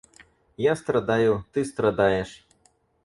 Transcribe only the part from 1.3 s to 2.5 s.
ты страдаешь.